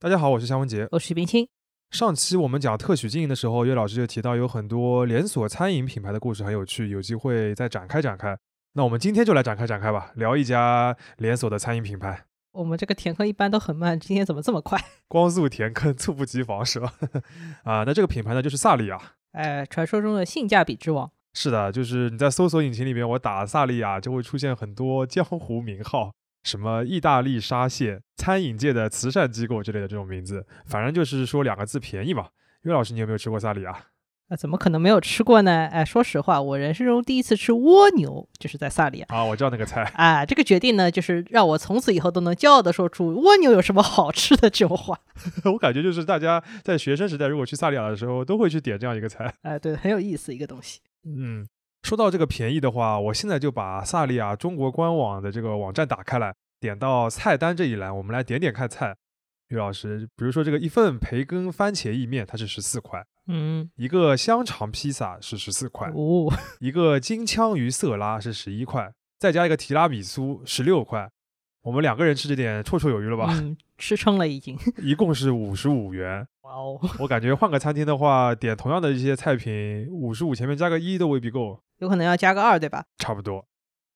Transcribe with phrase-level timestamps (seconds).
[0.00, 0.86] 大家好，我是夏文杰。
[0.92, 1.48] 我是冰清。
[1.90, 8.38] 上期我们讲特许经营的时候，岳老师就提到有很多连锁餐饮品牌的故事很有趣，有机会再展开展开。
[8.74, 12.26] 那我们今天就来展开展开吧，聊一家连锁的餐饮品牌。
[12.52, 14.80] 我们这个填坑一般都很慢，今天怎么这么快？
[15.08, 16.94] 光速填坑，猝不及防是吧？
[17.64, 18.96] 啊，那这个品牌呢，就是萨莉亚。
[19.32, 21.10] 哎，传说中的性价比之王。
[21.34, 26.12] 是的，就是你在搜索引擎里面，我打萨莉亚就会出现很多江湖名号，
[26.48, 32.28] 什么意大利沙县、餐饮界的慈善机构之类的这种名字，反正就是说两个字便宜嘛。
[32.62, 33.76] 岳老师，你有没有吃过萨里亚？
[34.30, 35.66] 那怎么可能没有吃过呢？
[35.72, 40.24] 哎，说实话，我人生中第一次吃蜗牛就是在萨里亚啊，我知道那个菜啊。
[40.24, 44.98] 这个决定呢，就是让我从此以后都能骄傲的说出蜗牛有什么好吃的这种话。
[45.50, 49.32] 我感觉就是大家在学生时代如果去萨里亚的时候，都会去点这样一个菜。
[49.42, 50.80] 哎，对，很有意思一个东西。
[51.06, 51.46] 嗯，
[51.82, 58.94] 说到这个便宜的话，我现在就把萨莉亚中国官网的这个网站打开来，点到菜单这一栏，我们来点点看菜。
[59.48, 63.02] 于老师，比如说这个一份培根番茄意面，它是十四块。
[63.28, 66.30] 嗯，一个香肠披萨是十四块，哦，
[66.60, 71.10] 一个金枪鱼色拉是十一块，再加一个提拉米苏十六块，
[71.62, 73.26] 我们两个人吃这点绰绰有余了吧？
[73.30, 74.58] 嗯，吃撑了已经。
[74.82, 76.26] 一共是五十五元。
[76.42, 82.84] 哇哦，我感觉换个餐厅的话，点同样的一些菜品，五十五前面加个一都未必够，有可能要加个二，对吧？
[82.98, 83.46] 差不多。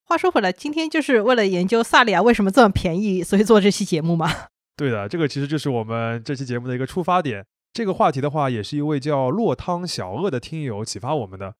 [0.04, 4.30] 话说回来，今天就是为了研究萨利亚为什么这么便宜，所以做这期节目吗？
[4.76, 7.44] 对的，这个其实就是我们这期节目的一个出发点。
[7.72, 11.54] 这个话题的话，也是一位叫落汤小鳄的听友启发我们的。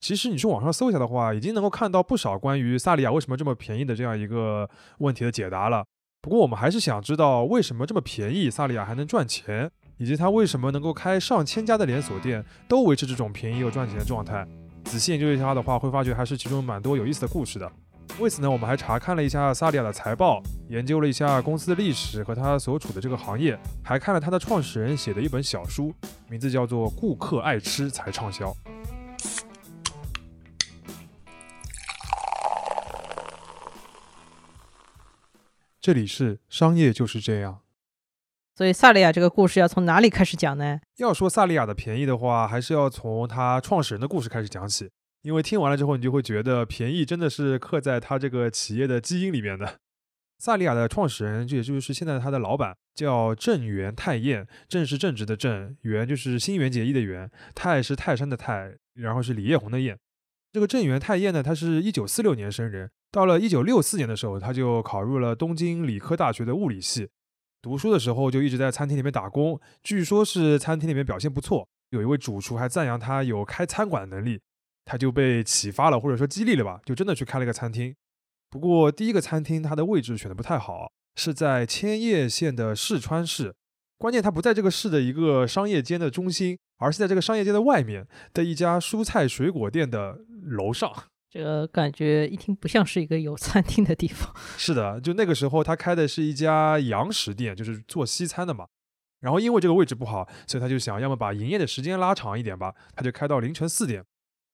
[0.00, 5.84] 其实你去网上搜一下的话，已经能够看到不少关于萨利亚为什么这么便宜的这样一个问题的解答了。
[6.20, 14.46] 不过我们还是想知道，为什么这么便宜，萨利亚还能赚钱，以及它为什么能够开上千家的连锁店，都维持这种便宜又赚钱的状态。
[14.86, 17.70] 仔细研究一下的话，会发觉还是其中蛮多有意思的故事的。
[18.18, 25.92] 为此呢，我们还查看了一下萨利亚的财报，研究了一下公司的历史和它所处的这个行业，还看了它的创始人写的一本小书，
[26.30, 28.50] 名字叫做《顾客爱吃才畅销》。
[35.78, 37.65] 这里是商业就是这样。
[38.56, 40.80] 所以萨莉亚这个故事要从哪里开始讲呢？
[40.96, 44.88] 要说萨莉亚的便宜的话，还是要从它创始人的故事开始讲起。
[45.20, 49.76] 因为听完了之后，你就会觉得便宜真的是刻在他这个企业的基因里面的。
[50.38, 54.46] 萨莉亚的创始人，这也就是现在他的老板，叫郑元泰彦。
[54.66, 59.98] 郑是正直的郑，元就是新元结义的元，泰是泰山的泰，然后是李彦宏的彦。
[60.52, 67.10] 这个郑元泰彦呢，他是一九四六年生人，到了一九六四年的时候，他就考入了东京理科大学的物理系。
[67.66, 74.40] 读书的时候就一直在餐厅里面打工，据说是餐厅里面表现不错，有一位主厨还赞扬他有开餐馆的能力。
[74.84, 77.92] 他就被启发了，或者说激励了吧，就真的去开了一个餐厅。
[78.50, 83.52] 不过第一个餐厅它的位置选的不太好，是在千叶县的市川市。
[83.98, 90.92] 关键它不在这个市的一个商业街的中心，而是在这个商业街的外面的一家蔬菜水果店的楼上。
[91.28, 94.34] 这个感觉一听不像是一个有餐厅的地方。
[94.56, 98.66] 是的，就那个时候他开的是一家洋食店，就是做西餐的嘛。
[99.20, 104.04] 然后因为这个位置不好，所以他就想要么把营业的时间拉长一点吧，他就开到凌晨四点。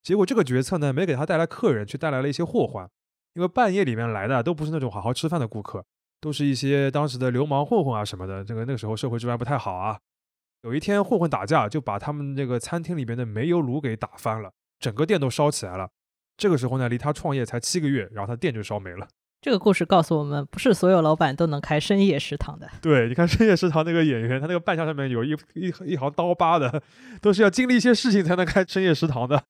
[0.03, 2.89] 结果这个决策呢，没给他带来客人，却带来了一些祸患。
[3.34, 5.84] 因为半夜里面来的都不是那种好好吃饭的顾客，
[6.21, 8.44] 都是一些当时的流氓混混啊什么的。
[8.44, 9.99] 这个那个时候社会治安不太好啊。
[10.62, 15.91] 有一天混混打架，就把他们那个餐厅里面的煤油炉给打翻了，整个店都烧起来了。
[16.37, 19.06] 这个时候呢，离他创业才七个月，然后他店就烧没了。
[19.41, 22.70] 这个故事告诉我们，不是所有老板都能开深夜食堂的。
[22.81, 26.81] 对，你看深夜食堂那个演员，他那个扮相上面有一一一行刀疤的，
[27.21, 29.42] 都是要经历一些事情才能开深夜食堂的。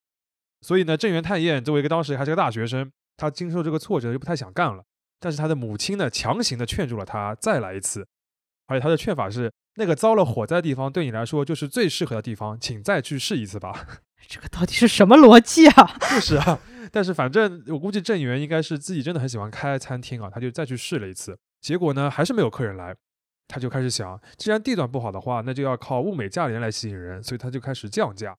[0.62, 4.82] 所以呢，郑元泰彦作为一个当时还是个大学生，他经受这个挫折就不太想干了。
[5.20, 8.06] 但是他的母亲呢，强行的劝住了他再来一次，
[8.68, 13.86] 而且他的劝法是：那个遭了火灾的地方对你来说就是最适合的地方，请再去试一次吧。
[14.26, 15.96] 这个到底是什么逻辑啊？
[16.14, 16.58] 就是啊，
[16.90, 22.94] 但是反正我估计郑源应该是自己真的很喜欢开餐厅啊，他就再去试了一次，结果呢还是没有客人来，
[23.48, 28.36] 他就开始想，既然地段不好的话，那就要靠物美价廉来吸引人，所以他就开始降价。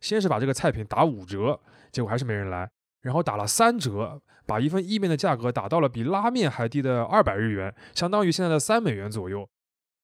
[0.00, 1.58] 先是把这个菜品打五折，
[1.90, 2.68] 结果还是没人来，
[3.02, 9.48] 然后打了三折，把一份意面的价格打到了比拉面还低的二百日元，相当于现在的三美元左右。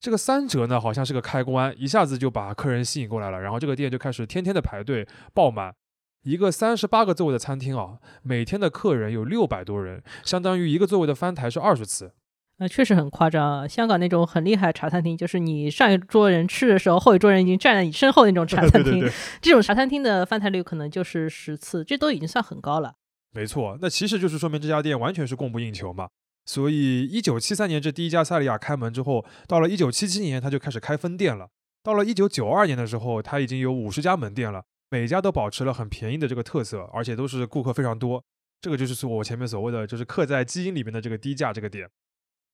[0.02, 5.72] 这个三折呢，好像是个开关，一下子就把客人吸引过来了，然后这个店就开始天天的排队爆满。
[6.24, 12.12] 一个三十八个座位的餐厅啊，每天的客人有六百多人，相当于一个座位的翻台是二十次。
[12.58, 13.68] 那确实很夸张。
[13.68, 19.08] 香港那种很厉害茶餐厅，就是你上一桌人吃的时候，后一桌人已经站在你身后那种茶餐厅。
[19.40, 22.94] 这种茶餐厅的翻台率可能就是十次，这都已经算很高了。
[23.32, 26.08] 没错，那其实就是说明这家店完全是供不应求嘛。
[26.44, 31.48] 所以一九七三年这第一家萨莉亚开门之后，到了一九七七年他就开始开分店了。
[31.82, 38.22] 到了一九九二年的时候，他已经有五十家门店了，每家都保持了很便宜的这个特色，而且都是顾客非常多。
[38.60, 41.88] 这个就是我前面所谓的，就是刻在基因里面的这个低价这个点。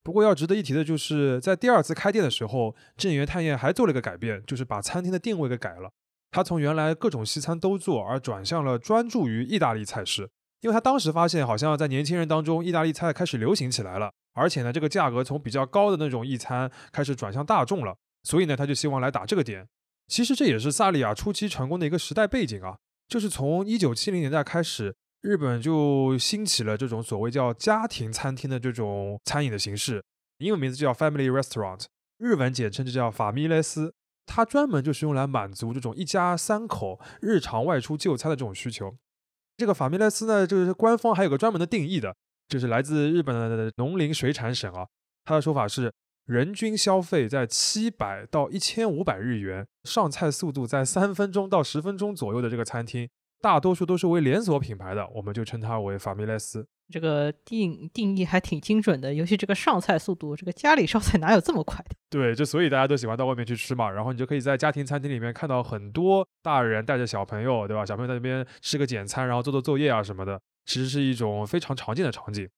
[0.02, 5.90] 不过要值得一提的就是，在第二次开店的时候，正源太彦还做了一个改变，就是把餐厅的定位给改了。
[6.30, 10.30] 他从原来各种西餐都做，而转向了专注于意大利菜式。
[10.60, 17.94] 因为他当时发现，好像在年轻人当中，意大利菜开始流行起来了，而且呢，这个价格从比较高的那种意餐开始转向大众了。
[18.24, 19.66] 所以呢，他就希望来打这个点。
[20.08, 22.76] 其实这也是萨利亚初期成功的一个时代背景啊，
[23.06, 30.02] 就是从一九七零年代开始，日本就兴起了这种所谓叫家庭餐厅的这种餐饮的形式，
[30.38, 31.84] 英文名字叫 Family Restaurant，
[32.18, 33.94] 日文简称就叫法米莱斯。
[34.26, 38.94] 它专门就是用来满足这种一家三口日常外出就餐的这种需求。
[39.58, 42.16] 这个法米莱斯呢，就是官方还有个专门的定义的，
[42.48, 44.86] 就是来自日本的农林水产省啊，
[45.26, 45.92] 他的说法是。
[46.28, 53.08] 人均消费在七百到一千五百日元，上菜速度在三分钟到十分钟左右的这个餐厅，
[53.40, 56.66] 大多数都是为连锁品牌的，我们就称它为法米莱斯。
[56.90, 61.94] 这个定定义还挺精准的，尤其这个上菜速度，这个家里烧菜哪有这么快的？
[62.08, 67.84] 对，就所以大家都喜欢到外面去吃嘛，然后你就可以在家庭餐厅里面看到很多大人带着小朋友，对吧？
[67.84, 72.48] 小朋友在那边吃个简餐，然后做做作业啊什么的，其实是一种非常常见的场景。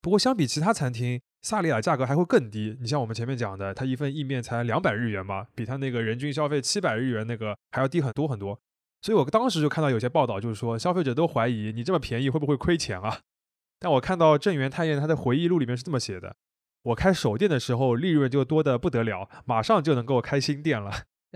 [0.00, 2.76] 不过相比其他餐厅，萨利亚价格还会更低。
[2.80, 8.60] 你像我们前面讲的，它一份意面才两百日元嘛，比它那个人均消费七百日元那个还要低很多很多。
[9.00, 13.20] 所以我当时就看到有些报道，就是说消费者都怀疑你这么便宜会不会亏钱啊？
[13.78, 16.36] 但我看到正源太彦他的回忆录里面是这么写的：
[16.82, 20.90] 我开手店的时候利润就多得不得了，马上就能够开新店了。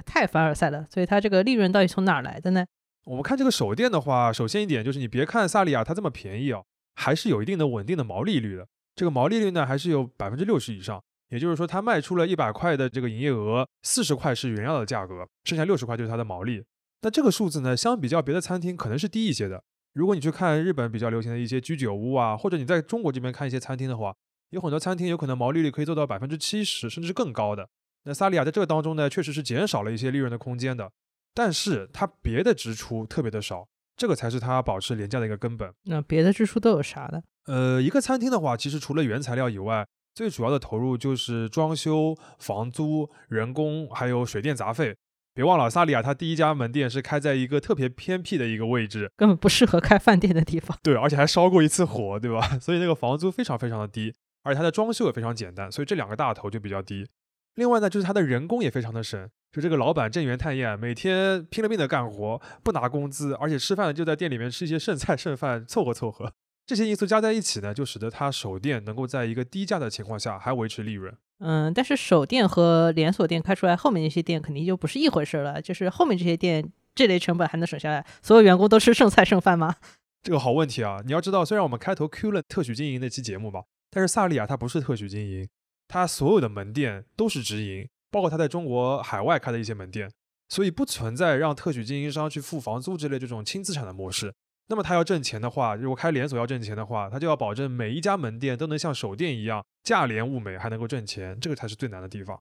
[0.05, 0.87] 太凡尔赛了。
[0.91, 2.65] 所以它这个利润到底从哪儿来的呢？
[3.05, 6.63] 我们看这个手店的话，首先一点就是你别看萨利亚它这么便宜啊。
[6.95, 16.63] 还是有一定的稳定的毛利率的，这个毛利率呢还是有百分之六十以上，也就是说它卖出了一百块的这个营业额，四十块是原料的价格，剩下六十块就是它的毛利。
[17.01, 19.65] 那这个数字呢，相比较别的餐厅可能是低一些的。
[19.93, 24.15] 如果你去看日本比较流行的一些居酒屋啊，或者你在中国这边看一些餐厅的话，
[24.51, 27.69] 有很多餐厅有可能毛利率可以做到百分之七十，甚至是更高的。
[28.05, 30.91] 那萨利亚在这个当中呢，确实是减少了一些利润的空间的，
[31.35, 33.69] 但是它别的支出特别的少。
[33.95, 35.73] 这个才是它保持廉价的一个根本。
[35.85, 37.23] 那别的支出都有啥呢？
[37.45, 44.97] 呃，一个餐厅的话，其实除了原材料以外，最主要的投入就是装修、房租、人工，还有水电杂费。
[45.35, 50.77] 别忘了，萨利亚它第一家门店是开在一个特别偏僻的一个位置，根本不适合开饭店的地方。
[50.83, 52.41] 对，而且还烧过一次火，对吧？
[52.61, 57.07] 所以那个房租非常非常的低，而且它的装修也非常简单，所以这两个大头就比较低。
[57.55, 59.29] 另外呢，就是它的人工也非常的省。
[59.51, 66.33] 就这个老板郑源探彦，每天拼了命的干活，不拿工资，而且吃饭就在店里面吃一些剩菜剩饭，凑合凑合。
[66.65, 71.15] 这些因素加在一起呢，就使得他手店能够在一个低价的情况下还维持利润。
[71.45, 75.61] 嗯，但是手店和连锁店开出来，后面那些店肯定就不是一回事了。
[75.61, 78.07] 就是后面这些店，这类成本还能省下来？
[78.23, 79.75] 所有员工都吃剩菜剩饭吗？
[80.23, 81.03] 这个好问题啊！
[81.05, 85.49] 你要知道，虽然我们开头 Q 了特许经营那期节目吧，但是萨利亚它不是特许经营，
[85.89, 87.89] 它所有的门店都是直营。
[88.13, 90.07] 包括他在中国海外开的一些门店，
[90.51, 94.35] 所以不存在让特许经营商去付房租之类这种轻资产的模式。
[94.73, 102.41] 那么他要挣钱的话，如果开连锁要挣钱的话，他就要保证每一家门店都能像手店一样价廉物美，还能够挣钱，这个才是最难的地方。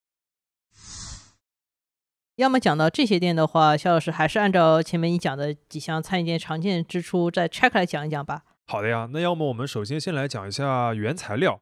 [2.37, 8.43] 要么讲到这些店的话，肖老师还是按照前面你讲的几项餐饮店常见支出再拆开来讲一讲吧。
[8.67, 11.59] 好的呀，那要么我们首先先来讲一下原材料。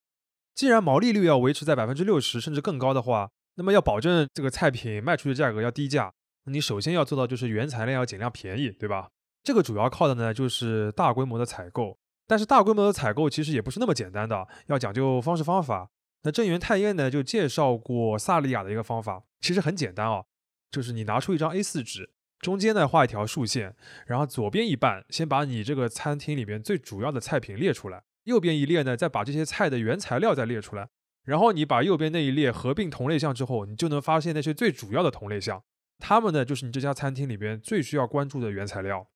[0.53, 6.13] 既然毛利率要维持在百分之六十甚至更高的话，那么要保证这个菜品卖出去价格要低价，
[6.45, 9.09] 那你首先要做到就是原材料要尽量便宜，对吧？
[9.43, 15.89] 这个主要靠的呢就是大规模的采购，但是大规模的采购其实也不是那么简单的，要讲究方式方法。
[16.23, 20.25] 那正源太彦呢就介绍过萨利亚的一个方法，其实很简单哦，
[20.69, 23.73] 就是你拿出一张 A4 纸，中间呢画一条竖线，
[24.05, 30.89] 然后左边一半先把你这个餐厅里边最主要的菜品列出来，右边一列呢再把这些菜的原材料再列出来。
[31.23, 35.63] 然后你把右边那一列合并同类项之后，你就能发现那些最主要的同类项，
[35.99, 39.07] 它们呢就是你这家餐厅里边最需要关注的原材料。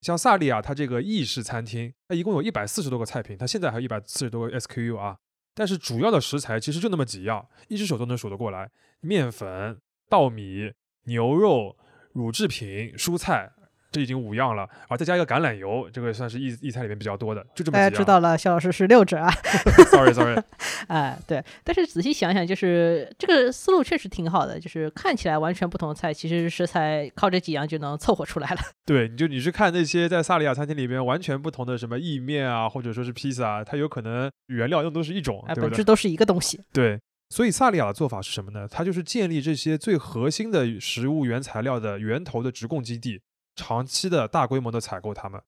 [0.00, 5.16] 像萨莉亚，它这个意式餐厅，它一共有一百四十多个菜品，它现在还有一百四十多个 SKU 啊。
[5.54, 10.72] 但是主要的食材其实就那么几样，一只手都能数得过来：面粉、稻米、
[11.04, 11.76] 牛肉、
[12.12, 13.52] 乳制品、蔬菜。
[13.96, 19.30] 这已经五样了，啊，再加一个橄榄油，这个算是意意菜里面比较多的，就这么大家知道了，肖老师是六折啊。
[19.90, 20.38] Sorry Sorry，
[20.88, 28.58] 哎，对，但是仔细想想，就是这个思路确实挺好的，就是看起来完全不同的菜，其实食材靠这几样就能凑合出来了。
[28.84, 36.60] 对，你就你去看那些在萨利亚餐厅里面完全不同的什么意面啊，或者说是披萨，它有可能原料用都是一种，本质都是一个东西。
[36.70, 37.00] 对。
[37.28, 38.68] 所以萨利亚的做法是什么呢？
[38.70, 43.20] 它就是建立这些最核心的食物原材料的源头的直供基地，
[43.56, 45.40] 长期的大规模的采购它们。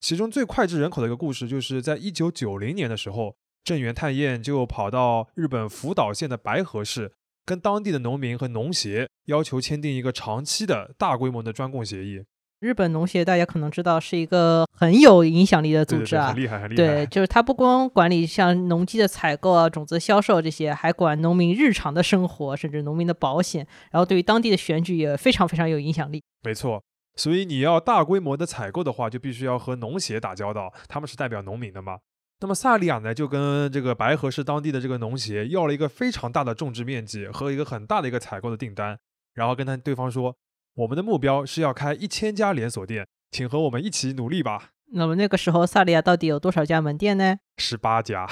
[0.00, 7.12] 其中最脍炙人口的一个故事，就是在一九九零年的时候，郑源太彦就跑到日本福岛县的白河市，
[7.46, 12.24] 跟当地的农民和农协要求签订一个长期的大规模的专供协议。
[12.58, 16.76] 日本农协大家可能知道是一个很有影响力的组织啊，很厉害，很厉害。
[16.76, 23.66] 对，就是它不光管理像农机的采购啊、种子销售这些，还管农民日常的生活，甚至农民的保险。
[23.90, 26.22] 然后对于当地的选举也非常非常有影响力。
[26.44, 26.80] 没错，
[27.16, 31.98] 所以你要大规模的采购的话，就必须要和农协打交道，他们是代表农民的嘛。
[32.40, 38.98] 那么萨利亚呢，就跟这个白河市当地的这个农协要了一个非常大的种植面积和一个很大的一个采购的订单，
[39.34, 40.36] 然后跟他对方说。
[40.74, 44.70] 我们的目标是要开一千家连锁店，请和我们一起努力吧。
[44.94, 47.36] 那么那个时候，萨利亚到底有多少家门店呢？
[47.58, 48.26] 十八家。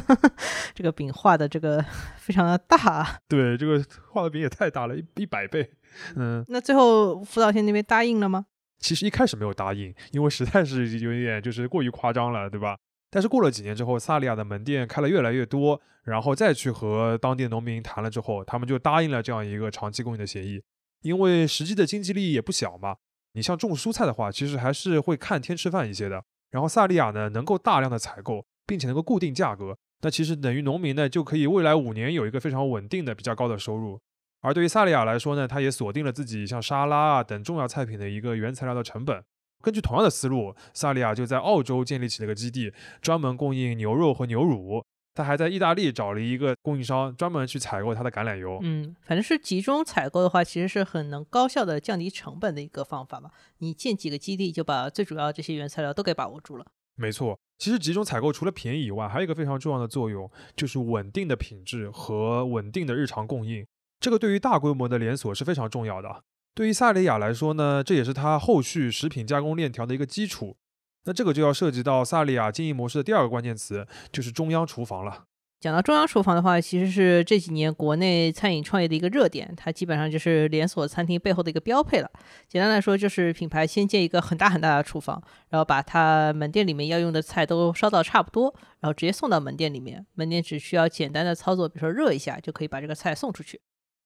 [0.74, 1.84] 这个饼画的这个
[2.16, 3.20] 非常的大。
[3.28, 5.70] 对，这个画的饼也太大了，一一百倍。
[6.16, 6.44] 嗯。
[6.48, 8.46] 那最后福岛县那边答应了吗？
[8.78, 12.76] 其实一开始没有答应，因为实在是有一点就是过于夸张了，对吧？
[13.10, 20.62] 但是过了几年之后，萨利亚的门店开了越来越多，然后再去和当地的农民谈了之后，他们就答应了这样一个长期供应的协议。
[21.02, 22.96] 因为实际的经济利益也不小嘛，
[23.34, 26.24] 你像种蔬菜的话，其实还是会看天吃饭一些的。
[26.50, 33.98] 然后萨利亚呢，能够大量的采购，并且能够固定价格，那其实等于农民呢就可以未来五年有一个非常稳定的、比较高的收入。
[34.40, 39.22] 而对于萨利亚来说呢，他也锁定了自己像沙拉啊等重要菜品的一个原材料的成本。
[39.62, 44.84] 根据同样的思路，萨利亚就在澳洲建立起了个基地，专门供应牛肉和牛乳。
[45.14, 48.58] 他还在意大利找了一个供应商，专门去采购他的橄榄油。
[48.62, 53.30] 嗯，反正是集中采购的话，其实是很能高效的降低成本的一个方法嘛。
[53.58, 56.66] 你建几个基地，就把最主要这些原材料都给把握住了。
[56.96, 63.64] 没错，其实集中采购除了便宜以外，还有一个非常重要的作用，就是稳定的品质和稳定的日常供应。
[64.00, 66.24] 这个对于大规模的连锁是非常重要的。
[66.56, 70.56] 对于萨利亚来说呢，这也是它后续食品加工链条的一个基础。
[71.04, 75.26] 那这个就要涉及到萨利亚经营模式的第二个关键词，就是中央厨房了。
[75.62, 82.10] 讲到中央厨房的话，其实是这几年国内餐饮创业的一个热点，它基本上就是连锁餐厅背后的一个标配了。
[82.48, 93.60] 简单来说，就是品牌先建一个很大很大的厨房，然后把它门店里面要用的菜都烧到差不多，然后直接送到门店里面，门店只需要简单的操作，比如说热一下，就可以把这个菜送出去。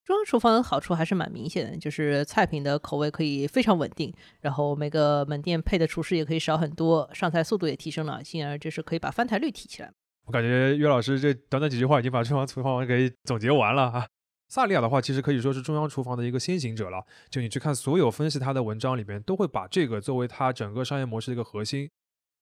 [0.05, 9.91] 中央厨房的好处还是蛮明显的，就是菜品的口味可以非常稳定，然后每个门店配的厨师也可以少很多，上菜速度也提升了，进而就是可以把翻台率提起来。
[10.27, 14.07] 我感觉岳老师这短短几句话已经把中央厨房给总结完了啊。
[14.49, 21.89] 萨利亚的话其实可以说是中央厨房的一个先行者了，就你去看所有分析他的文章里面，都会把这个作为他整个商业模式的一个核心。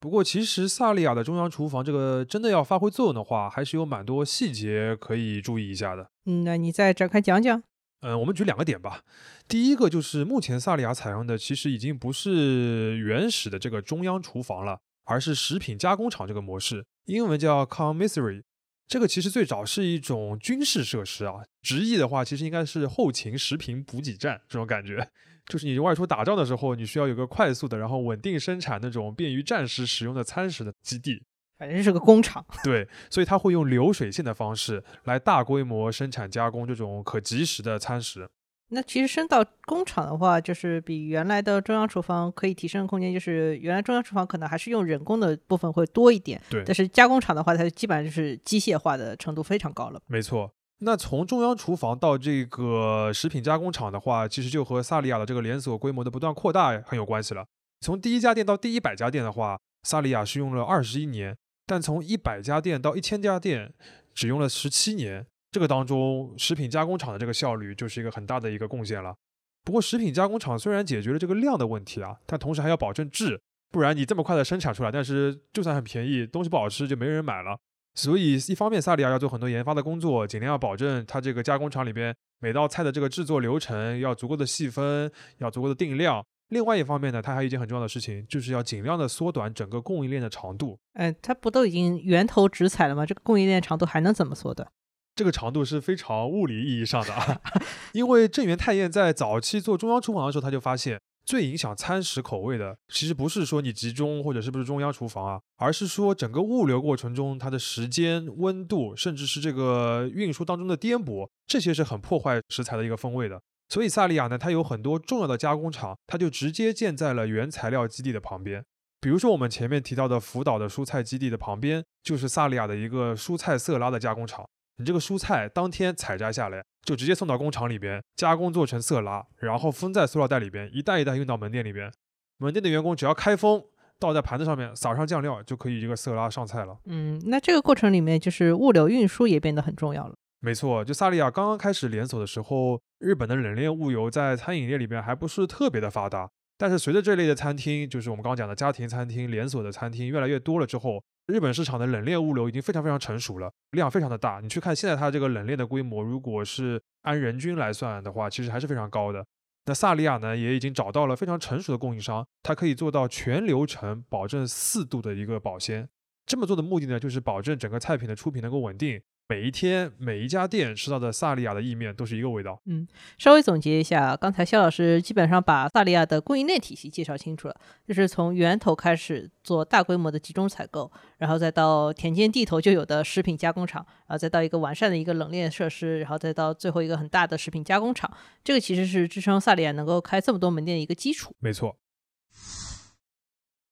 [0.01, 6.11] 不过，其实萨利亚的中央厨房这个真的要发挥作用的话，还是有蛮多细节可以注意一下的。
[6.27, 7.63] 嗯，那你再展开讲讲。
[8.03, 9.01] 嗯，我们举两个点吧。
[9.49, 18.43] 第一个就是目前萨利亚采用的其实已经不是原始的这个中央厨房了，而是食品加工厂这个模式，英文叫 commissary。
[18.87, 25.09] 这个其实最早是一种军事设施啊，直译的话其实应该是后勤食品补给站这种感觉。
[25.47, 31.23] 就是你外出打仗的时候，你需要有个快速的，然后稳定生产那种便于战时使用的餐食的基地。
[31.57, 38.29] 反正是个工厂，对，所以他会用流水线的方式来大规模生产加工这种可及时的餐食。
[38.75, 46.63] 那其实升到工厂的话，就是比原来的中央厨房可以提升的空间，就是原来中央厨房可能还是用人工的部分会多一点，对。
[46.67, 50.01] 但是加工厂的话，它基本上就是机械化的程度非常高了。
[50.07, 50.51] 没错。
[50.81, 57.47] 那从中央厨房到这个食品加工厂的话，其实就和萨利亚的这个连锁规模的不断扩大很有关系了。
[57.81, 61.37] 从第一家店到第一百家店的话，萨利亚是用了二十一年。
[61.67, 63.73] 但从一百家店到一千家店，
[64.13, 65.25] 只用了十七年。
[65.55, 69.15] 这个当中，食品加工厂的这个效率就是一个很大的一个贡献了。
[69.63, 77.57] 不过，食品加工厂虽然解决了这个量的问题啊，但同时还要保证质，不然你这么快的生产出来，但是就算很便宜，东西不好吃就没人买了。
[77.95, 85.09] 所以，一方面萨利亚要做很多研发的工作，尽量要保证它这个加工厂里边每道菜的这个制作流程要足够的细分，
[85.39, 86.21] 要足够的定量。
[86.49, 90.77] 另外一方面呢，它还有一件很重要的事情，就是要尽量的缩短整个供应链的长度。
[90.95, 93.07] 哎，它不都已经源头直采了吗？
[93.07, 94.69] 这个供应链长度还能怎么缩短？
[95.15, 97.41] 这个长度是非常物理意义上的啊，
[97.93, 113.41] 因为正源太彦在早期做中央厨房的时候，他就发现最影响餐食口味的，其实不是说你集中或者是不是中央厨房啊，而是说整个物流过程中它的时间、温度，甚至是这个运输当中的颠簸，这些是很破坏食材的一个风味的。
[113.69, 118.63] 所以萨利亚呢，它有很多重要的加工厂，它就直接建在了原材料基地的旁边。
[119.01, 124.45] 比如说我们前面提到的福岛的蔬菜基地的旁边，就是萨利亚的一个蔬菜色拉的加工厂。
[124.77, 131.93] 你这个蔬菜当天采摘下来，就直接送到工厂里边加工做成色拉，然后封在塑料袋里边，一袋一袋运到门店里边。
[132.39, 133.63] 门店的员工只要开封，
[134.01, 136.77] 倒在盘子上面，撒上酱料，就可以一个色拉上菜了。
[136.87, 140.15] 嗯，那这个过程里面就是物流运输也变得很重要了。
[140.41, 146.29] 没错，就萨利亚刚刚开始连锁的时候，日本的冷链物流在餐饮业里边还不是特别的发达。
[146.59, 154.41] 但是随着这类的餐厅，就是我们刚刚讲的家庭餐厅、连锁的餐厅越来越多了之后，日本市场的冷链物流已经非常非常成熟了，量非常的大。
[154.43, 159.25] 你去看现在它这个冷链的规模，如果是按人均来算的话，其实还是非常高的。
[159.65, 165.89] 那萨利亚呢，也已经找到了非常成熟的供应商，它可以做到全流程保证四度的一个保鲜。
[166.27, 169.01] 这么做的目的呢，就是保证整个菜品的出品能够稳定。
[169.27, 172.61] 每一天每一家店吃到的萨利亚的意面都是一个味道。
[172.67, 177.57] 嗯，稍微总结一下，刚才肖老师基本上把萨利亚的供应链体系介绍清楚了，
[177.89, 188.15] 就是从源头开始做大规模的集中采购，然后再到田间地头就有的食品加工厂，然后再到一个完善的一个冷链设施，然后再到最后一个很大的食品加工厂，
[188.45, 191.35] 这个其实是支撑萨利亚能够开这么多门店的一个基础。
[191.39, 191.77] 没错。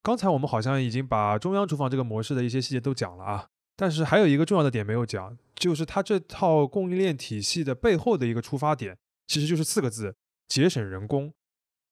[0.03, 3.49] 刚才我们好像已经把中央厨房这个模式的一些细节都讲了啊。
[3.77, 10.15] 但是还有一个重要的点没有讲，就是它这套供应链体系的背后的一个出发点，其实就是四个字：
[10.49, 11.33] 节省人工。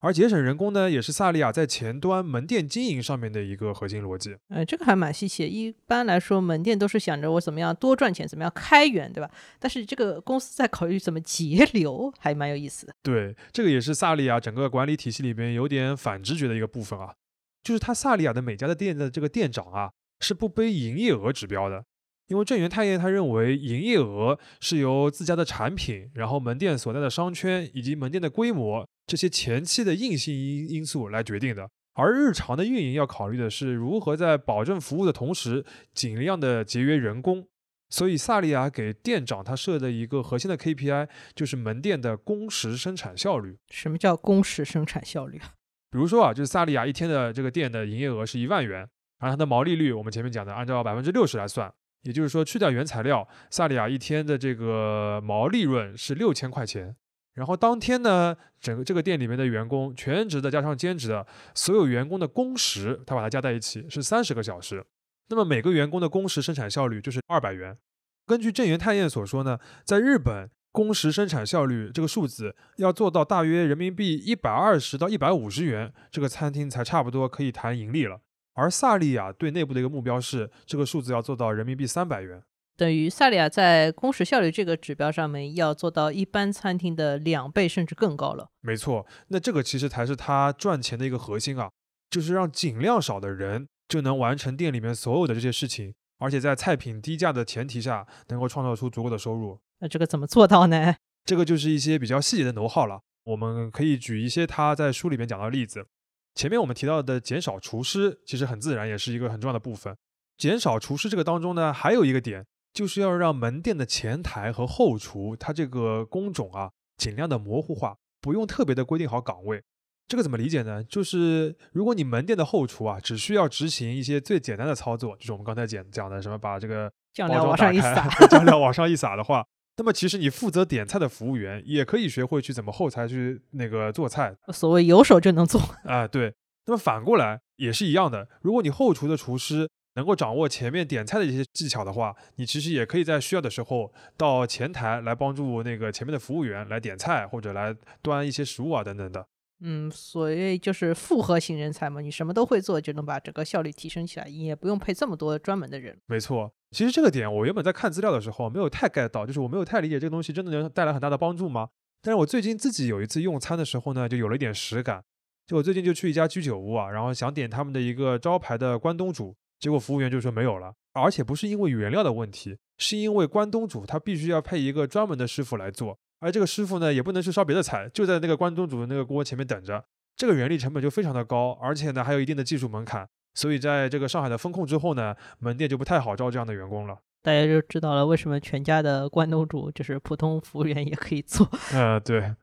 [0.03, 4.35] 而节省人工呢，也是萨利亚在前端门店经营上面的一个核心逻辑。
[4.49, 5.47] 呃，这个还蛮稀奇。
[5.47, 9.31] 一般来说，门店都是想着我怎么样多赚钱，怎么样开源，对吧？
[9.59, 12.95] 但是这个公司在考虑怎么节流，还蛮有意思的。
[13.03, 17.15] 对，这个也是萨利亚整个管理体系里边有点反直觉的一个部分啊，
[17.63, 19.91] 就是他萨利亚的每家的店的这个店长啊。
[20.21, 21.85] 是不背营业额指标的，
[22.29, 37.47] 因为正源太业他认为营业额是由自家的产品，然后门店所在的商圈以及门店的规模这些前期的硬性因因素来决定的，而日常的运营要考虑的是如何在保证服务的同时尽量的节约人工。
[37.93, 43.57] 所以萨利亚给店长他设的一个核心的 KPI 就是门店的工时生产效率。
[43.69, 45.55] 什么叫工时生产效率啊？
[45.91, 48.89] 比如说啊，就是萨利亚一天的这个店的营业额是一万元。
[49.21, 56.97] 然后它的毛利率，我们前面讲的，按照百分之六十来算，也就是说去掉原材料，萨利亚一天的这个毛利润是六千块钱。
[57.35, 64.85] 然后当天呢，整个这个店里面的员工，全职的加上兼职的，所有员工的工时，他把它加在一起是三十个小时。
[65.29, 67.79] 那么每个员工的工时生产效率就是二百元。
[68.27, 78.21] 根据正源太彦所说呢，在日本工时生产效率这个数字要做到大约人民币一百二十到一百五十元，这个餐厅才差不多可以谈盈利了。
[78.61, 82.43] 而萨利亚对内部的一个目标是，这个数字要做到人民币三百元，
[82.77, 88.51] 等于萨利亚在工时效率这个指标上面要做到一般餐厅的两倍甚至更高了。
[88.61, 91.71] 没错，那这个其实才是他赚钱的一个核心啊，
[92.11, 99.59] 就是让尽量少的人就能完成店里面所有的这些事情，而且在菜品低价的前提下，能够创造出足够的收入。
[99.79, 100.97] 那这个怎么做到呢？
[101.25, 105.87] 这个就是一些比较细节的能耗了，我们可以举一些他在书里面讲到的例子。
[106.35, 109.97] 前面我们提到的减少厨师，其实很自然，也是一个很重要的部分。
[110.39, 119.63] 减少厨师这个当中呢，还有一个点，就是要让门店的前台和后厨，它这个工种啊，尽量的模糊化，不用特别的规定好岗位。
[120.09, 120.83] 这个怎么理解呢？
[120.85, 129.45] 就是如果你门店的后厨啊，只需要执行一些最简单的操作，就是我们刚才讲讲的什么，把这个酱料往上一撒， 酱料往上一撒的话。
[129.81, 136.35] 那么其实你负责点菜的服务员也可以学会去怎么后台去那个做菜，所谓有手就能做 啊，对。
[136.67, 149.27] 那么反过来也是一样的，如果你后厨的厨师能够掌握前面点菜的一些技巧的话，你其实也可以在需要的时候到前台来帮助那个前面的服务员来点菜或者来端一些食物啊等等的。
[149.63, 155.99] 嗯，所谓就是复合型人才嘛，你什么都会做，就能把整个效率提升起来，你也不用配这么多专门的人。
[156.05, 156.53] 没错。
[156.71, 161.69] 其实这个点，我原本在看资料的时候没有太 get 到，就是我没有太理解这个东西真的能带来很大的帮助吗？
[162.01, 165.03] 但是我最近自己有一次用餐的时候呢，就有了一点实感。
[165.47, 183.09] 就我最近就去一家居酒屋啊，然后想点他们的一个招牌的关东煮，结果服务员就说没有了，而且不是因为原料的问题，是因为关东煮它必须要配一个专门的师傅来做，而这个师傅呢也不能去烧别的菜，就在那个关东煮的那个锅前面等着，这个人力成本就非常的高，而且呢还有一定的技术门槛。
[183.35, 186.99] 所以在这个上海的风控之后呢，门店就不太好招这样的员工了。
[187.23, 191.49] 大家就知道了为什么全家的关东煮就是普通服务员也可以做。
[191.73, 192.35] 呃，对。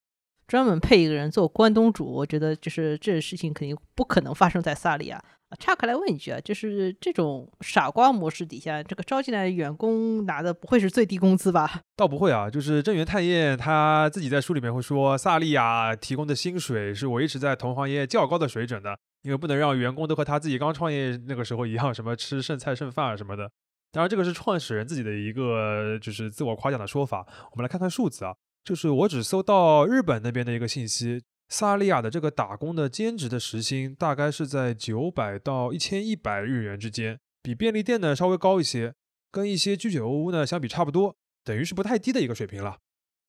[0.47, 5.21] 专门配一个人做关东煮，我觉得就是这事情肯定不可能发生在萨利亚。
[5.59, 11.81] 岔开来问一句啊，就是这种傻瓜模式底下，这个招进来的员工拿的不会是最低工资吧？
[11.97, 23.51] 倒不会啊，就是正源太彦他自己在书里面会说，萨利亚提供的薪水是维持在同行业较高的水准的，因为不能让员工都和他自己刚创业那个时候一样，什么吃剩菜剩饭啊什么的。
[23.91, 27.25] 当然，这个是创始人自己的一个就是自我夸奖的说法。
[27.51, 31.21] 我们来看看数字啊，就是我只搜到日本那边的一个信息。
[31.49, 38.93] 萨利亚的这个打工的兼职的时薪大概是在九百到一千一百日元之间，比便利店呢稍微高一些，
[39.31, 42.79] 跟一些居酒屋呢相比差不多，等于是不太低的一个水平了。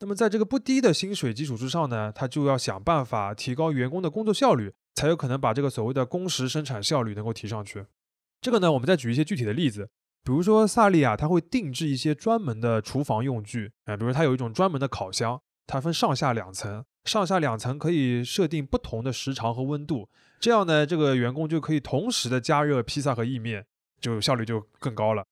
[0.01, 7.87] 那么在这个不低的薪水基础之上呢，他就要想办法提高员工的工作效率，才有可能把这个所谓的工时生产效率能够提上去。
[8.41, 9.89] 这个呢，我们再举一些具体的例子，
[10.25, 16.85] 比如说萨利亚他会定制一些专门的厨房用具啊，比如他有一种专门的烤箱，它分上下两层。
[17.05, 20.09] 上下两层可以设定不同的时长和温度，
[20.41, 23.65] 这样呢，这个员工就可以同时的加热披萨和意面，
[24.01, 25.25] 就效率就更高了。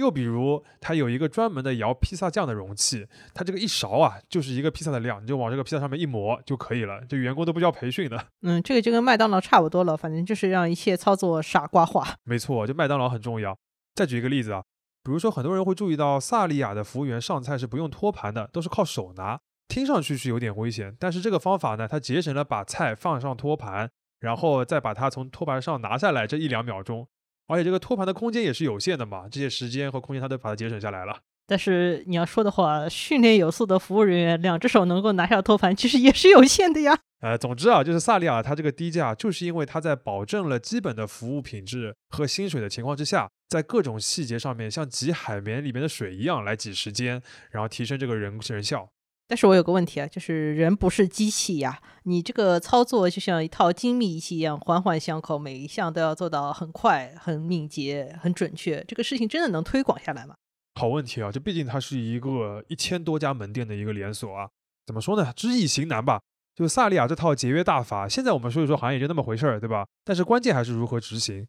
[0.00, 7.00] 又比如，它有一个专门的摇披萨酱的容器，它这个一勺啊，就是一个披萨的量，你就往这个披萨上面一抹就可以了。
[7.08, 8.26] 这员工都不需要培训的。
[8.42, 12.16] 嗯，这个就跟麦当劳差不多了，反正就是让一切操作傻瓜化。
[12.24, 13.56] 没错，就麦当劳很重要。
[13.94, 14.62] 再举一个例子啊，
[15.04, 19.38] 比如说很多人会注意到萨利亚的服务员上菜是不用托盘的，都是靠手拿。
[19.68, 27.06] 听上去是有点危险，但是这个方法呢，它节省了把菜放上托盘，然后再把它从托盘上拿下来这一两秒钟，
[27.50, 31.18] 而且这个托盘的空间也是有限的嘛，这些时间和空间他都把它节省下来了。
[31.48, 36.96] 但是你要说的话，训练有素的服务人员两只手能够拿下托盘，其实也是有限的呀。
[37.20, 48.88] 呃，总之啊，就是萨利亚它这个低价，就是因为它在保证了基本的服务品质和薪水的情况之下，在各种细节上面像挤海绵里面的水一样来挤时间，然后提升这个人人效。
[49.30, 60.34] 但是我有个问题啊，就是人不是机器呀，你这个操作就像一套精密仪器一样，环环相扣，每一项都要做到很快、很敏捷、很准确，这个事情真的能推广下来吗？
[60.74, 64.48] 好问题啊，这毕竟它是一个一千多家门店的一个连锁啊，
[64.84, 65.32] 怎么说呢？
[65.36, 66.20] 知易行难吧。
[66.56, 69.86] 就萨利亚这套节约大法，现在我们说一说好像也就那么回事儿，对吧？
[70.04, 71.46] 但是关键还是如何执行。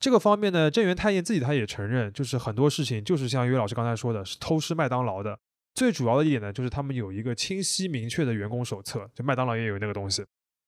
[0.00, 5.38] 这个方面呢，正源太彦自己他也承认，就是很多事情就是像约老师刚才说的，是偷师麦当劳的。
[5.74, 10.24] 最主要的一点呢，就是他们有一个清晰明确的员工手册，就麦当劳也有那个东西。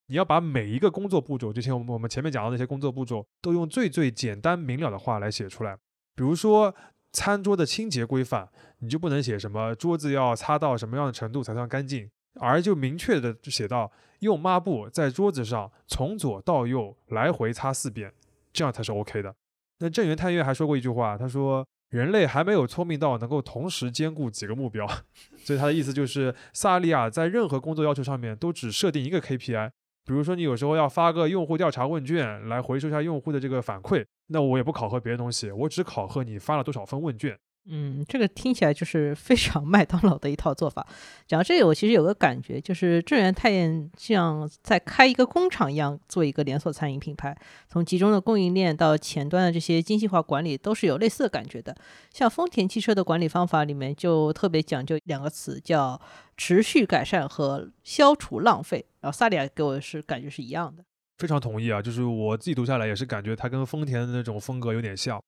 [0.07, 5.77] 你要把每一个工作步骤，就像我们我们前面讲的那些工作步骤，都用最最简单明了的话来写出来。
[6.15, 6.75] 比如说
[7.13, 12.11] 餐桌的清洁规范，你就不能写什么桌子要擦到什么样的程度才算干净，
[12.41, 18.13] 而就明确的就写到用抹布在桌子上从左到右来回擦四遍，
[18.53, 19.35] 这样才是 OK 的。
[19.79, 21.67] 那正源太岳还说过一句话，他说。
[21.93, 24.89] 人类还没有聪明到能够同时兼顾几个目标，
[25.45, 29.71] 所以他的意思就是，萨利亚在任何工作要求上面都只设定一个 KPI。
[30.07, 37.39] 比如说，你有时候要发个用户调查问卷来回收一下用户的这个反馈，那我也不考核别的东西，我只考核你发了多少份问卷。
[37.65, 40.85] 嗯，这个听起来就是非常麦当劳的一套做法。
[41.29, 47.37] 讲到这里，我其实有个感觉，就是正源太彦像在开一个工厂一样，做一个连锁餐饮品牌，
[47.69, 51.73] 从集中的供应链到前端的这些精细化管理，都是有类似的感觉的。
[52.13, 56.01] 像丰田汽车的管理方法里面就特别讲究两个词，叫
[56.37, 58.85] 持续改善和消除浪费。
[59.01, 60.85] 然后萨利亚给我是感觉是一样的，
[61.19, 65.23] 非常同意啊，就是我自己读下来也是感觉它跟丰田的那种风格有点像。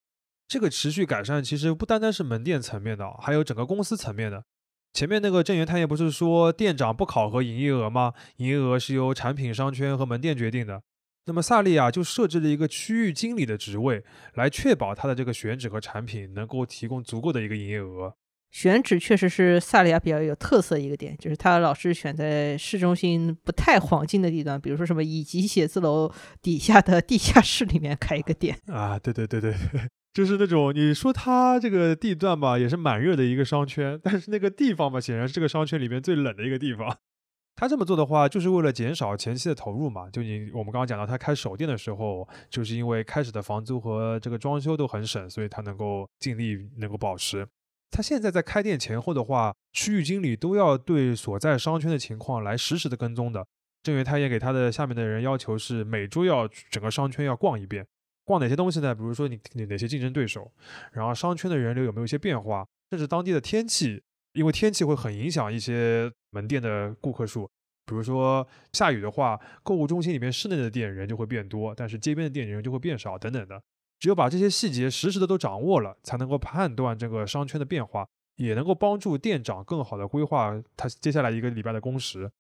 [0.55, 4.45] 这个持续改善其实不单单是门店层面的，还有整个公司层面的。
[4.93, 8.13] 前面那个正源太彦不是说店长不考核营业额吗？
[8.37, 10.81] 营业额是由产品商圈和门店决定的。
[11.27, 18.15] 那么萨利亚就设置了一个区域经理的职位，来确保他的这个选址和产品能够提供足够的一个营业额。
[18.53, 28.97] 选址确实是萨利亚比较有特色一个点，就是他老是选在市中心不太黄金的地段，比如说什么乙级写字楼底下的地下室里面开一个店啊。
[28.97, 29.53] 对对对对。
[30.15, 36.97] 就是那种你说它这个地段吧，也是蛮热的一个商圈，但是那个地方吧，显然是这个商圈里面最冷的一个地方。
[37.57, 40.09] 他这么做的话，就是为了减少前期的投入嘛。
[40.11, 47.47] 就你我们刚刚讲到，他开首店的时候，就是因为开始的房租和这个装修都很省，所以他能够尽力能够保持。
[47.91, 53.45] 他现在在开店前后的话，区域经理都要对所在商圈的情况来实时的跟踪的。
[53.83, 57.85] 正源他也给他的下面的人要求是每周要整个商圈要逛一遍。
[58.25, 58.95] 逛哪些东西呢？
[58.95, 60.51] 比如说你你哪些竞争对手，
[60.93, 67.49] 然后商圈的人流有没有一些变化，甚至当地的天气，因为天气会很影响一些门店的顾客数。
[67.87, 73.61] 比如说下雨的话，购物中心里面室内的店人就会变多，但是街边的店人就会变少等等的。
[74.01, 78.07] 只有把这些细节实时的都掌握了，才能够判断这个商圈的变化，
[78.37, 82.31] 也能够帮助店长更好的规划他接下来一个礼拜的工时。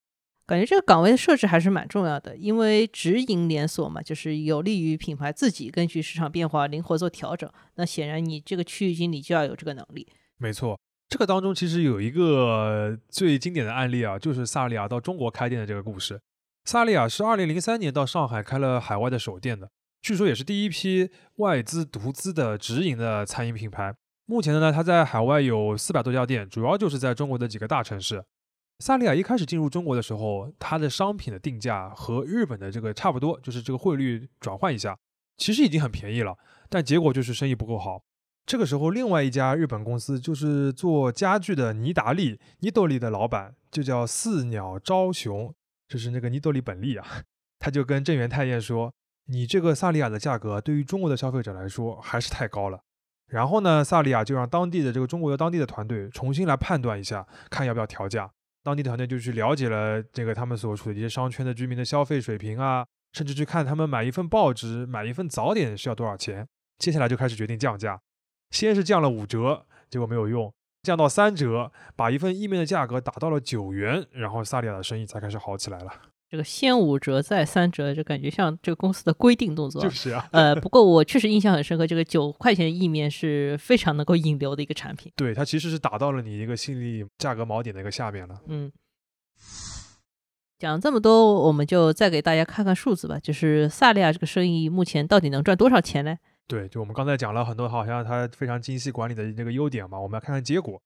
[0.46, 7.50] 感觉这个岗位的设置还是蛮重要的，因为直营连锁嘛，就是有利于品牌自己根据市场变化灵活做调整。
[7.76, 10.06] 那显然你这个区域经理就要有这个能力。
[10.36, 10.78] 没错，
[11.08, 16.20] 这个当中其实有一个最经典的案例啊，就是萨利亚到中国开店的这个故事。
[16.66, 19.70] 萨利亚是二零零三年到上海开了海外的首店的，
[20.02, 23.94] 据说也是第一批外资独资的直营的餐饮品牌。
[24.26, 28.22] 目前呢，它在海外有四百多家店，主要就是在中国的几个大城市。
[28.80, 34.98] 萨利亚一开始进入中国的时候，它的商品的定价和日本的这个差不多，就是这个汇率转换一下，
[35.36, 36.36] 其实已经很便宜了。
[36.68, 38.02] 但结果就是生意不够好。
[38.44, 45.54] 这个时候，另外一家日本公司就是做家具的尼达利尼多利的老板，就叫四鸟昭雄，
[45.88, 47.06] 就是那个尼多利本利啊，
[47.58, 48.92] 他就跟正源太彦说
[49.28, 52.80] ：“你这个萨利亚的价格对于中国的消费者来说还是太高了。”
[53.28, 58.30] 然后呢，萨利亚就让当地的这个中国的当地的团队重新来判断一下，看要不要调价。
[58.64, 66.48] 当地团队就去了解了这个他们所处的一些商圈的居民的消费水平啊，甚至去看他们买一份报纸、买一份早点需要多少钱。
[66.78, 68.00] 接下来就开始决定降价，
[68.50, 76.13] 先是降了五折，结果没有用，降到三折，把一份意面的价格打到了九元，然后萨利亚的生意才开始好起来了。
[76.34, 79.80] 这个先五折再三折，就感觉像这个公司的规定动作。
[79.80, 85.12] 就是啊，呃，不过我确实印象很深刻，这个九块钱意面是非常能够引流的一个产品。
[85.14, 88.40] 对，它其实是打到了你一个心理价格锚点的一个下面了。
[88.48, 88.72] 嗯，
[90.58, 93.16] 讲这么多，我们就再给大家看看数字吧。
[93.20, 96.16] 就是萨利亚这个生意目前到底能赚多少钱呢？
[96.48, 100.82] 对，就我们刚才讲了很多，好像它非常精细管理的这个优点嘛，我们要看看结果。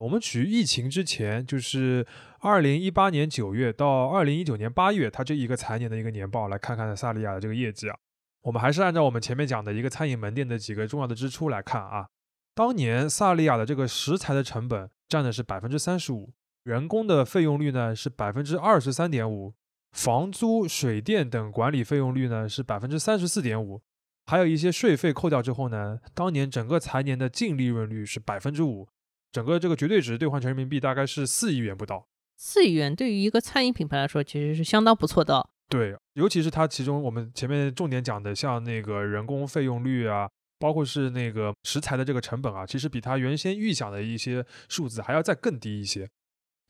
[0.00, 2.06] 我们取疫情之前，就是
[2.38, 7.94] 二零一八年九月到二零一九年八月，它这一个财年的一个年报，来看看萨利亚的这个业绩啊。
[8.40, 12.08] 我们还是按照我们前面讲的一个餐饮门店的几个重要的支出来看啊。
[12.54, 16.32] 当年萨利亚的这个食材的成本占的是百分之三十五，
[16.62, 19.52] 人工的费用率呢是百分之二十三点五，
[19.92, 23.82] 房租、水电等管理费用率呢是百分之三十四点五，
[24.24, 28.88] 还有一些税费扣掉之后呢，当年整个财年的净利润率是百分之五。
[29.32, 35.48] 整个这个绝对值兑换成人民币大概是四亿元不到，四亿元对于一个餐饮品牌来说其实是相当不错的。
[35.68, 46.08] 对，尤其是它其中我们前面重点讲的，像那个人工费用率啊，包括是那个食材的这个成本啊，其实比它原先预想的一些数字还要再更低一些。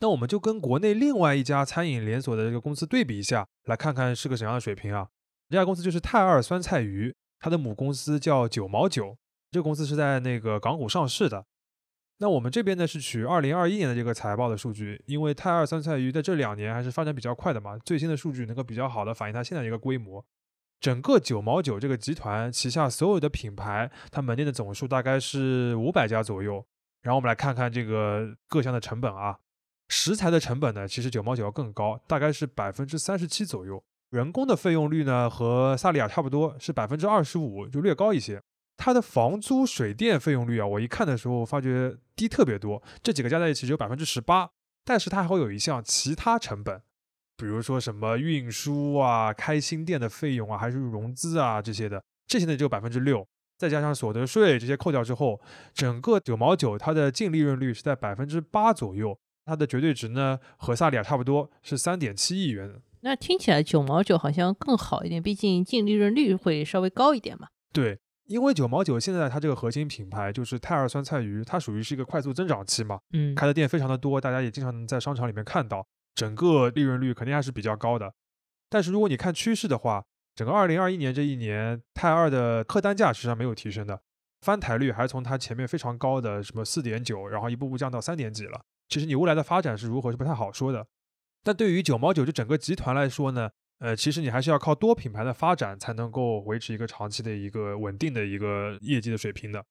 [0.01, 5.09] 那我们就跟国内另外一家餐饮连锁的这个公司对比一下，来看看是个怎样的水平啊？
[5.49, 9.17] 这家公司就是泰二酸菜鱼，它的母公司叫九毛九，
[9.51, 11.47] 这个公司是在那个港股上市的。
[12.23, 20.23] 那我们这边呢是取二零二一年的这个财报的数据，因为泰二酸菜鱼在这两年还是发展比较快的嘛，最新的数据能够比较好的反映它现在一个规模。
[20.81, 26.63] 整个九毛九这个集团旗下所有的品牌，它门店的总数大概是五百家左右。
[27.03, 29.39] 然后我们来看看这个各项的成本啊，
[29.89, 33.83] 食材的成本呢，其实九毛九要更高，大概是百分之三十七左右。
[34.11, 38.43] 人工的费用率呢和萨利亚差不多，是百分之二十五，就略高一些。
[38.83, 44.49] 它的房租、水电费用率啊，我一看的时候发觉低特别多，这几个加在一起只有百分之十八。
[44.87, 46.81] 但是它还会有一项其他成本，
[47.37, 53.27] 比如说什么运输啊、开新店的费用啊，还是融资啊这些的，这些呢只有百分之六。
[53.59, 55.39] 再加上所得税这些扣掉之后，
[55.75, 59.15] 整个九毛九它的净利润率是在百分之八左右。
[59.45, 62.81] 它的绝对值呢和萨利亚差不多，是三点七亿元。
[63.03, 67.49] 那听起来九毛九好像更好一点，毕竟净利润率会稍微高一点嘛。
[67.75, 67.99] 对。
[68.31, 78.15] 因为九毛九现在它这个核心品牌就是泰二酸菜鱼，它属于是一个快速增长期嘛，嗯，开的店非常的多，大家也经常能在商场里面看到，整个利润率肯定还是比较高的。
[78.69, 80.05] 但是如果你看趋势的话，
[80.37, 84.01] 整个二零二一年这一年，泰二的客单价实际上没有提升的，
[84.43, 88.61] 翻台率还是从它前面非常高的什么四点九，然后一步步降到三点几了。
[88.89, 90.87] 其实你未来的发展是如何是不太好说的。
[91.43, 93.51] 但对于九毛九这整个集团来说呢？
[93.81, 99.65] 呃，其实你还是要靠多品牌的发展才能够维持一个长期的一个稳定的一个业绩的水平的。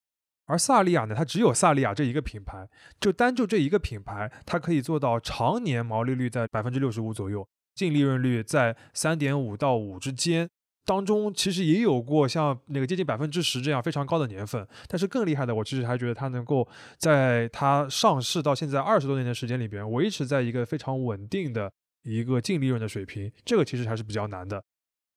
[0.47, 2.67] 而萨利亚呢，它只有萨利亚这一个品牌，
[2.99, 10.49] 就单就这一个品牌，它可以做到常年毛利率在百分之六十五左右，净利润率在三点五到五之间。
[10.85, 16.67] 当中其实也有过像那个接近百分之十这样非常高的年份，但是更厉害的，我其实还觉得它能够
[16.97, 21.71] 在它上市到现在二十多年的时间里边，维持在一个非常稳定的。
[22.03, 24.63] 一个净利润的水平，这个其实还是比较难的。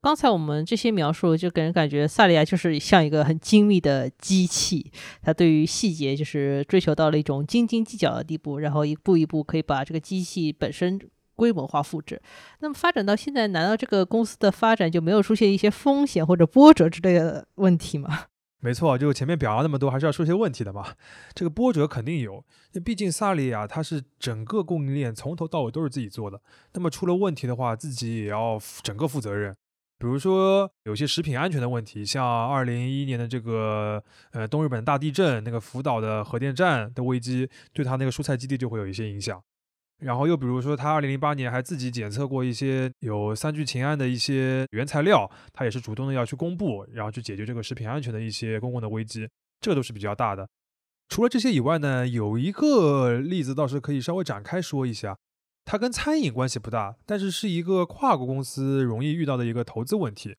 [0.01, 4.91] 刚才我们这些描述，就给人感觉萨利亚就是像一个很精密的机器，
[5.23, 11.01] 它对于细节就是追求到了一种斤斤计较的地步，然后一步一步可以把这个机器本身
[11.37, 12.21] 规模化复制。
[12.59, 18.25] 那么发展到现在，难道这个公司的发展就没有出现一些风险或者波折之类的问题吗？
[18.65, 20.95] 没错，就前面表扬那么多，还是要说些问题的嘛。
[21.35, 22.45] 这个波折肯定有，
[22.75, 26.41] 那毕竟萨利亚它是整个供应链从头到尾都是自己做的，
[26.75, 29.53] 那么出了问题的话，自己也要整个负责任。
[29.99, 39.43] 比如说有些食品安全的问题，像二零一一年的这个呃东日本大地震，那个福岛的核电站的危机，对它那个蔬菜基地就会有一些影响。
[40.03, 49.29] 然后又比如说，他二零零八年还自己检测过一些有三聚氰胺的一些原材料，他也是主动的要去公布，然后去解决这个食品安全的一些公共的危机，
[49.61, 50.49] 这个都是比较大的。
[51.09, 55.17] 除了这些以外呢，有一个例子倒是可以稍微展开说一下，
[55.65, 60.37] 它跟餐饮关系不大，但是是一个跨国公司容易遇到的一个投资问题。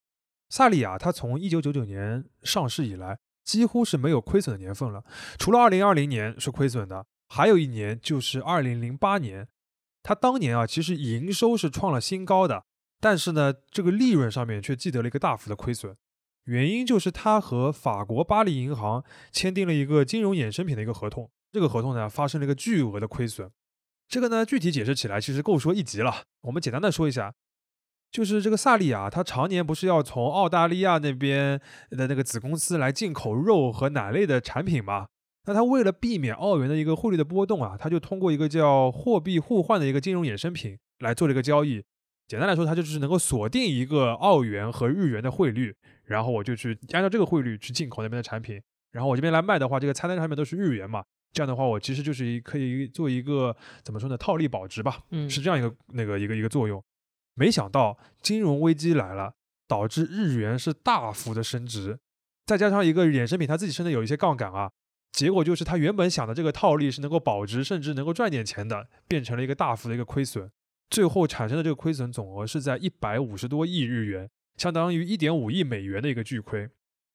[0.50, 5.06] 萨利亚它从一九九九年上市以来，几乎是没有亏损的年份了，
[5.40, 9.48] 除了二零二零年是亏损的，还有一年就是二零零八年。
[10.04, 12.66] 他当年啊，其实营收是创了新高的，
[13.00, 15.96] 但是呢，这个利润上面却记得了一个大幅的亏损。
[16.44, 23.50] 原因就是他和法国巴黎银行签订了一个金融衍生品的一个合同，这个合同呢发生了一个巨额的亏损。
[24.10, 27.34] 这个呢具体解释起来其实够说一集了，我们简单的说一下，
[28.12, 31.62] 就是这个萨利亚，他常年不是要从澳大利亚那边
[31.92, 35.08] 的那个子公司来进口肉和奶类的产品吗？
[35.46, 41.84] 那他为了避免澳元的一个汇率的波动啊，他就通过一个叫货币互换的一个金融衍生品来做了一个交易。
[42.26, 45.76] 简单来说，它就是能够锁定一个澳元和日元的汇率，
[46.06, 48.60] 然后我就去按照这个汇率去进口那边的产品，
[48.94, 51.04] 然后我这边来卖的话，这个菜单上面都是日元嘛，
[51.34, 53.54] 这样的话我其实就是一可以做一个
[53.84, 56.82] 怎么说呢，套利保值吧，嗯，是这样一个那个一个一个作用。
[57.36, 59.34] 没想到金融危机来了，
[59.68, 62.00] 导致日元是大幅的升值，
[62.46, 64.72] 再加上一个衍生品它自己甚至有一些杠杆啊。
[65.14, 70.50] 结果就是他原本想的这个套利是能够保值，甚至能够赚点钱的，变成了一个大幅的一个亏损。
[70.90, 76.68] 最后产生的这个亏损总额是在一百五十多亿日元，相当于一点五亿美元的一个巨亏。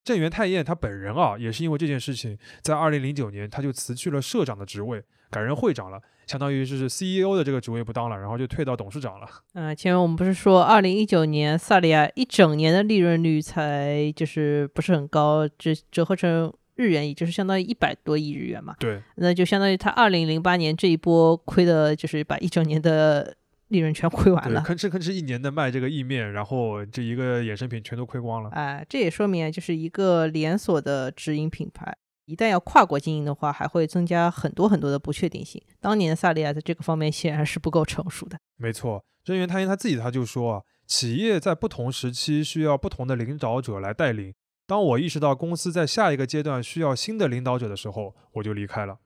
[0.04, 9.28] 正源太彦他本人啊，也是因为这件事情，在二零零九年他就辞去了社长的职位，改任会长了，相当于是 CEO 的这个职位不当了，然后就退到董事长了。
[9.54, 16.54] 嗯，前面我们不是说二零一九年萨利亚一整年的利润率才就是不是很高，折折合成。
[16.78, 23.36] 日元也就是相当于一百多亿日元嘛，对，那就相当于他二零零八年这一波亏的，就是把一整年的
[23.66, 28.50] 利润全亏完了，吭哧吭哧一年的卖这个意面，然后这一个衍生品全都亏光了。
[28.50, 31.92] 哎，这也说明就是一个连锁的直营品牌，
[32.26, 35.60] 一旦要跨国经营的话，还会增加很多很多的不确定性。
[35.80, 38.38] 当年萨利亚在这个方面显然是不够成熟的。
[38.56, 44.32] 没错，郑源他因他自己他就说啊，企业在不同时期需要不同的领导者来带领。
[44.68, 48.98] 当我意识到公司在下一个阶段需要新的领导者的时候，我就离开了。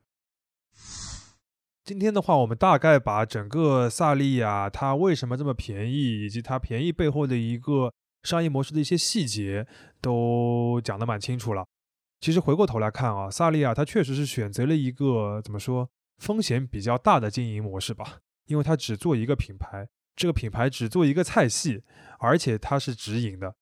[1.84, 7.94] 今天的话，我们大概把整个萨利亚它为什么这么便宜，以及它便宜背后的一个
[8.24, 9.64] 商业模式的一些细节
[10.00, 11.64] 都讲得蛮清楚了。
[12.20, 21.84] 其实回过头来看啊，萨利亚它确实是选择了一个怎么说风险比较大的经营模式吧，因为它只做一个品牌，这个品牌只做一个菜系，
[22.18, 23.54] 而且它是直营的。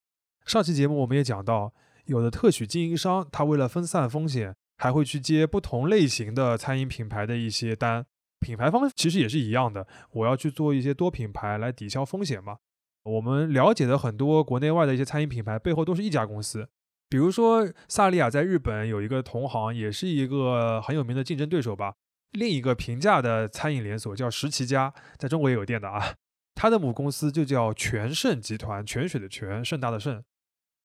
[0.47, 1.71] 上期节目我们也讲到。
[2.11, 8.05] 有的特许经营商，他为了分散风险，还会去接不同类型的餐饮品牌的一些单。
[8.41, 12.57] 品牌方其实也是一样的，我要去做一些多品牌来抵消风险嘛。
[13.03, 16.67] 我们了解的很多国内外的一些餐饮品牌背后都是一家公司。
[17.07, 21.93] 比如说萨利亚在日本有一个同行，也是一个很有名的竞争对手吧。
[22.31, 26.15] 另一个平价的餐饮连锁叫十七家，在中国也有店的啊。
[26.55, 30.21] 它的母公司就叫全盛集团，泉水的泉，盛大的盛。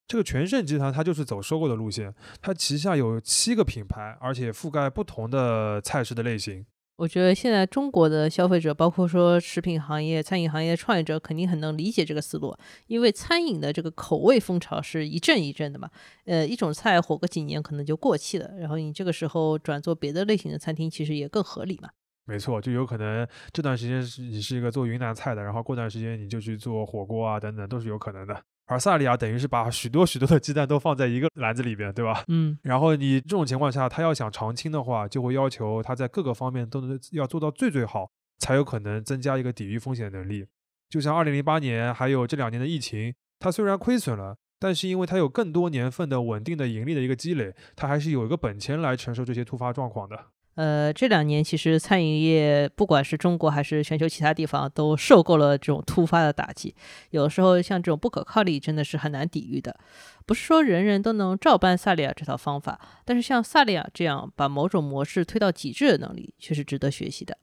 [0.08, 6.64] 这个全盛集团它就是走收购的路线，它旗下有七个品牌，而且覆盖不同的菜式的类型。
[6.98, 15.90] 我觉得现在中国的消费者，包括说食品行业、餐饮行业的创业者，肯定很能理解这个思路，因为餐饮的这个口味风潮是一阵一阵的嘛。
[16.24, 21.90] 呃，一种菜火个几年可能就过气了，然后你这个时候转做别的类型的餐厅，其实也更合理嘛。
[22.24, 28.42] 没错，就有可能这段时间是你是一个做云南菜的，然后过段时间你就去做火锅啊等等，都是有可能的。
[28.66, 32.24] 而萨利亚等于是把许多许多的鸡蛋都放在一个篮子里边，对吧？
[32.28, 32.58] 嗯。
[32.62, 40.46] 然后你这种情况下，他要想长青的话，就会要求他在各个方面都能要做到最最好，才有可能增加一个抵御风险的能力。
[40.88, 50.26] 就像二零零八年还有这两年的疫情，它虽然亏损了，但是因为它有更多年份的稳定的盈利的一个积累，它还是有一个本钱来承受这些突发状况的。
[50.56, 56.74] 呃，这两年其实餐饮业不管是中国还是全球其他地方，都受够了这种突发的打击。
[57.10, 59.78] 有时候像这种不可抗力真的是很难抵御的。
[60.24, 67.36] 不是说人人都能照搬萨利亚这套方法，但是像萨利亚这样把某种模式推到极致的能力，却是值得学习的。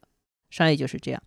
[0.50, 1.22] 商业就是这样。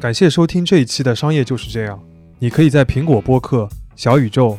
[0.00, 2.04] 感谢收听这一期的商业就是这样。
[2.40, 4.58] 你可以在苹果播客、小宇宙、